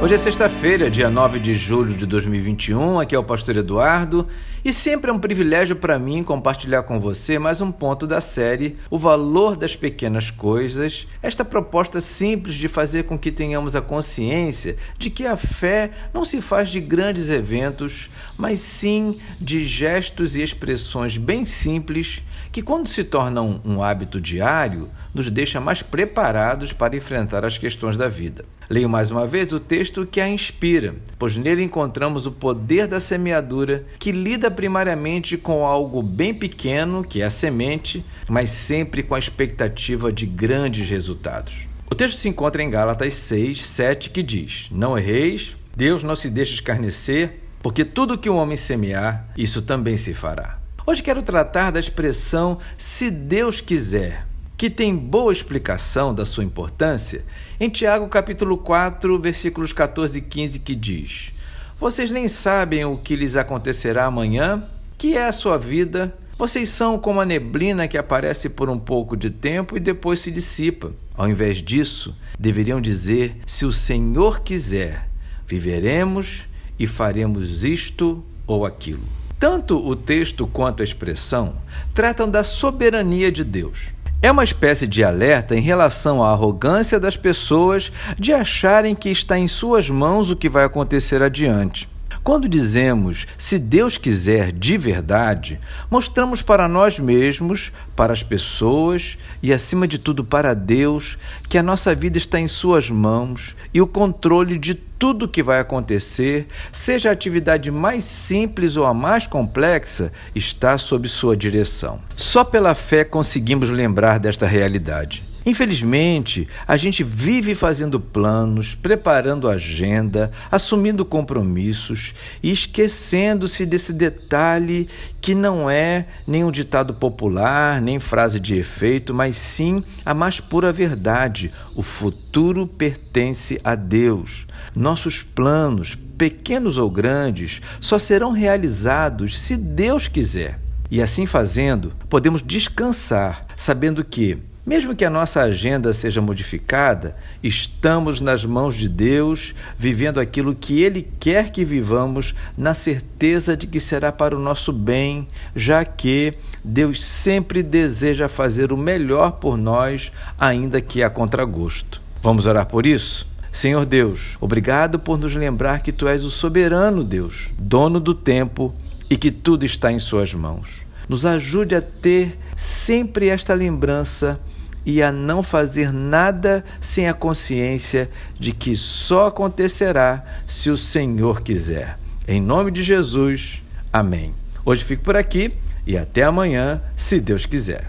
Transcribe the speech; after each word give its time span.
Hoje 0.00 0.14
é 0.14 0.18
sexta-feira, 0.18 0.88
dia 0.88 1.10
9 1.10 1.40
de 1.40 1.56
julho 1.56 1.92
de 1.92 2.06
2021. 2.06 3.00
Aqui 3.00 3.16
é 3.16 3.18
o 3.18 3.24
Pastor 3.24 3.56
Eduardo 3.56 4.28
e 4.64 4.72
sempre 4.72 5.10
é 5.10 5.12
um 5.12 5.18
privilégio 5.18 5.74
para 5.74 5.98
mim 5.98 6.22
compartilhar 6.22 6.84
com 6.84 7.00
você 7.00 7.36
mais 7.36 7.60
um 7.60 7.72
ponto 7.72 8.06
da 8.06 8.20
série 8.20 8.76
O 8.88 8.96
Valor 8.96 9.56
das 9.56 9.74
Pequenas 9.74 10.30
Coisas. 10.30 11.08
Esta 11.20 11.44
proposta 11.44 12.00
simples 12.00 12.54
de 12.54 12.68
fazer 12.68 13.04
com 13.04 13.18
que 13.18 13.32
tenhamos 13.32 13.74
a 13.74 13.80
consciência 13.80 14.76
de 14.96 15.10
que 15.10 15.26
a 15.26 15.36
fé 15.36 15.90
não 16.14 16.24
se 16.24 16.40
faz 16.40 16.68
de 16.68 16.80
grandes 16.80 17.28
eventos, 17.28 18.08
mas 18.36 18.60
sim 18.60 19.18
de 19.40 19.64
gestos 19.64 20.36
e 20.36 20.42
expressões 20.42 21.16
bem 21.16 21.44
simples 21.44 22.22
que, 22.52 22.62
quando 22.62 22.86
se 22.86 23.02
tornam 23.02 23.60
um 23.64 23.82
hábito 23.82 24.20
diário, 24.20 24.90
nos 25.12 25.28
deixa 25.28 25.60
mais 25.60 25.82
preparados 25.82 26.72
para 26.72 26.96
enfrentar 26.96 27.44
as 27.44 27.58
questões 27.58 27.96
da 27.96 28.08
vida. 28.08 28.44
Leio 28.70 28.86
mais 28.86 29.10
uma 29.10 29.26
vez 29.26 29.50
o 29.54 29.58
texto 29.58 30.04
que 30.04 30.20
a 30.20 30.28
inspira, 30.28 30.94
pois 31.18 31.38
nele 31.38 31.62
encontramos 31.62 32.26
o 32.26 32.32
poder 32.32 32.86
da 32.86 33.00
semeadura 33.00 33.86
que 33.98 34.12
lida 34.12 34.50
primariamente 34.50 35.38
com 35.38 35.64
algo 35.64 36.02
bem 36.02 36.34
pequeno, 36.34 37.02
que 37.02 37.22
é 37.22 37.24
a 37.24 37.30
semente, 37.30 38.04
mas 38.28 38.50
sempre 38.50 39.02
com 39.02 39.14
a 39.14 39.18
expectativa 39.18 40.12
de 40.12 40.26
grandes 40.26 40.86
resultados. 40.90 41.66
O 41.90 41.94
texto 41.94 42.18
se 42.18 42.28
encontra 42.28 42.62
em 42.62 42.68
Gálatas 42.68 43.14
6, 43.14 43.64
7, 43.64 44.10
que 44.10 44.22
diz: 44.22 44.68
Não 44.70 44.98
erreis, 44.98 45.56
Deus 45.74 46.02
não 46.02 46.14
se 46.14 46.28
deixa 46.28 46.52
escarnecer, 46.52 47.38
porque 47.62 47.86
tudo 47.86 48.18
que 48.18 48.28
o 48.28 48.36
homem 48.36 48.58
semear, 48.58 49.30
isso 49.34 49.62
também 49.62 49.96
se 49.96 50.12
fará. 50.12 50.58
Hoje 50.86 51.02
quero 51.02 51.22
tratar 51.22 51.70
da 51.70 51.80
expressão 51.80 52.58
se 52.76 53.10
Deus 53.10 53.62
quiser, 53.62 54.27
que 54.58 54.68
tem 54.68 54.96
boa 54.96 55.32
explicação 55.32 56.12
da 56.12 56.26
sua 56.26 56.42
importância 56.42 57.24
em 57.60 57.70
Tiago 57.70 58.08
capítulo 58.08 58.58
4, 58.58 59.16
versículos 59.20 59.72
14 59.72 60.18
e 60.18 60.20
15, 60.20 60.58
que 60.58 60.74
diz: 60.74 61.32
Vocês 61.78 62.10
nem 62.10 62.26
sabem 62.26 62.84
o 62.84 62.98
que 62.98 63.14
lhes 63.14 63.36
acontecerá 63.36 64.06
amanhã, 64.06 64.68
que 64.98 65.16
é 65.16 65.26
a 65.26 65.32
sua 65.32 65.56
vida. 65.56 66.12
Vocês 66.36 66.70
são 66.70 66.98
como 66.98 67.20
a 67.20 67.24
neblina 67.24 67.86
que 67.86 67.96
aparece 67.96 68.48
por 68.48 68.68
um 68.68 68.80
pouco 68.80 69.16
de 69.16 69.30
tempo 69.30 69.76
e 69.76 69.80
depois 69.80 70.18
se 70.18 70.30
dissipa. 70.32 70.92
Ao 71.14 71.28
invés 71.28 71.58
disso, 71.58 72.16
deveriam 72.36 72.80
dizer: 72.80 73.36
Se 73.46 73.64
o 73.64 73.72
Senhor 73.72 74.40
quiser, 74.40 75.08
viveremos 75.46 76.48
e 76.76 76.86
faremos 76.88 77.62
isto 77.62 78.24
ou 78.44 78.66
aquilo. 78.66 79.18
Tanto 79.38 79.78
o 79.78 79.94
texto 79.94 80.48
quanto 80.48 80.80
a 80.80 80.84
expressão 80.84 81.54
tratam 81.94 82.28
da 82.28 82.42
soberania 82.42 83.30
de 83.30 83.44
Deus. 83.44 83.90
É 84.20 84.32
uma 84.32 84.42
espécie 84.42 84.84
de 84.84 85.04
alerta 85.04 85.54
em 85.54 85.60
relação 85.60 86.20
à 86.24 86.32
arrogância 86.32 86.98
das 86.98 87.16
pessoas 87.16 87.92
de 88.18 88.32
acharem 88.32 88.92
que 88.92 89.08
está 89.08 89.38
em 89.38 89.46
suas 89.46 89.88
mãos 89.88 90.28
o 90.28 90.34
que 90.34 90.48
vai 90.48 90.64
acontecer 90.64 91.22
adiante. 91.22 91.88
Quando 92.28 92.46
dizemos 92.46 93.26
se 93.38 93.58
Deus 93.58 93.96
quiser 93.96 94.52
de 94.52 94.76
verdade, 94.76 95.58
mostramos 95.90 96.42
para 96.42 96.68
nós 96.68 96.98
mesmos, 96.98 97.72
para 97.96 98.12
as 98.12 98.22
pessoas 98.22 99.16
e, 99.42 99.50
acima 99.50 99.88
de 99.88 99.96
tudo, 99.96 100.22
para 100.22 100.52
Deus, 100.52 101.16
que 101.48 101.56
a 101.56 101.62
nossa 101.62 101.94
vida 101.94 102.18
está 102.18 102.38
em 102.38 102.46
Suas 102.46 102.90
mãos 102.90 103.56
e 103.72 103.80
o 103.80 103.86
controle 103.86 104.58
de 104.58 104.74
tudo 104.74 105.26
que 105.26 105.42
vai 105.42 105.58
acontecer, 105.58 106.46
seja 106.70 107.08
a 107.08 107.12
atividade 107.12 107.70
mais 107.70 108.04
simples 108.04 108.76
ou 108.76 108.84
a 108.84 108.92
mais 108.92 109.26
complexa, 109.26 110.12
está 110.34 110.76
sob 110.76 111.08
sua 111.08 111.34
direção. 111.34 111.98
Só 112.14 112.44
pela 112.44 112.74
fé 112.74 113.04
conseguimos 113.04 113.70
lembrar 113.70 114.18
desta 114.18 114.46
realidade. 114.46 115.27
Infelizmente, 115.46 116.48
a 116.66 116.76
gente 116.76 117.02
vive 117.02 117.54
fazendo 117.54 117.98
planos, 117.98 118.74
preparando 118.74 119.48
agenda, 119.48 120.30
assumindo 120.50 121.04
compromissos 121.04 122.12
e 122.42 122.50
esquecendo-se 122.50 123.64
desse 123.64 123.92
detalhe 123.92 124.88
que 125.20 125.34
não 125.34 125.70
é 125.70 126.06
nem 126.26 126.44
um 126.44 126.50
ditado 126.50 126.94
popular, 126.94 127.80
nem 127.80 127.98
frase 127.98 128.38
de 128.38 128.56
efeito, 128.56 129.14
mas 129.14 129.36
sim 129.36 129.82
a 130.04 130.12
mais 130.12 130.40
pura 130.40 130.72
verdade: 130.72 131.52
o 131.74 131.82
futuro 131.82 132.66
pertence 132.66 133.60
a 133.64 133.74
Deus. 133.74 134.46
Nossos 134.74 135.22
planos, 135.22 135.96
pequenos 136.16 136.78
ou 136.78 136.90
grandes, 136.90 137.62
só 137.80 137.98
serão 137.98 138.32
realizados 138.32 139.38
se 139.38 139.56
Deus 139.56 140.08
quiser. 140.08 140.60
E 140.90 141.02
assim 141.02 141.26
fazendo, 141.26 141.92
podemos 142.08 142.42
descansar, 142.42 143.46
sabendo 143.56 144.02
que 144.02 144.38
mesmo 144.68 144.94
que 144.94 145.02
a 145.02 145.08
nossa 145.08 145.40
agenda 145.40 145.94
seja 145.94 146.20
modificada, 146.20 147.16
estamos 147.42 148.20
nas 148.20 148.44
mãos 148.44 148.76
de 148.76 148.86
Deus, 148.86 149.54
vivendo 149.78 150.20
aquilo 150.20 150.54
que 150.54 150.82
Ele 150.82 151.08
quer 151.18 151.50
que 151.50 151.64
vivamos, 151.64 152.34
na 152.54 152.74
certeza 152.74 153.56
de 153.56 153.66
que 153.66 153.80
será 153.80 154.12
para 154.12 154.36
o 154.36 154.38
nosso 154.38 154.70
bem, 154.70 155.26
já 155.56 155.86
que 155.86 156.34
Deus 156.62 157.02
sempre 157.02 157.62
deseja 157.62 158.28
fazer 158.28 158.70
o 158.70 158.76
melhor 158.76 159.32
por 159.32 159.56
nós, 159.56 160.12
ainda 160.38 160.82
que 160.82 161.02
a 161.02 161.08
contragosto. 161.08 162.02
Vamos 162.22 162.44
orar 162.44 162.66
por 162.66 162.84
isso? 162.84 163.26
Senhor 163.50 163.86
Deus, 163.86 164.36
obrigado 164.38 164.98
por 164.98 165.16
nos 165.16 165.34
lembrar 165.34 165.80
que 165.80 165.92
Tu 165.92 166.06
és 166.06 166.22
o 166.22 166.30
soberano 166.30 167.02
Deus, 167.02 167.48
dono 167.58 167.98
do 167.98 168.12
tempo 168.12 168.74
e 169.08 169.16
que 169.16 169.30
tudo 169.30 169.64
está 169.64 169.90
em 169.90 169.98
Suas 169.98 170.34
mãos. 170.34 170.86
Nos 171.08 171.24
ajude 171.24 171.74
a 171.74 171.80
ter 171.80 172.38
sempre 172.54 173.30
esta 173.30 173.54
lembrança 173.54 174.38
e 174.88 175.02
a 175.02 175.12
não 175.12 175.42
fazer 175.42 175.92
nada 175.92 176.64
sem 176.80 177.10
a 177.10 177.12
consciência 177.12 178.08
de 178.40 178.52
que 178.52 178.74
só 178.74 179.26
acontecerá 179.26 180.24
se 180.46 180.70
o 180.70 180.78
Senhor 180.78 181.42
quiser. 181.42 181.98
Em 182.26 182.40
nome 182.40 182.70
de 182.70 182.82
Jesus, 182.82 183.62
amém. 183.92 184.32
Hoje 184.64 184.82
fico 184.82 185.02
por 185.02 185.14
aqui 185.14 185.52
e 185.86 185.98
até 185.98 186.22
amanhã, 186.22 186.80
se 186.96 187.20
Deus 187.20 187.44
quiser. 187.44 187.84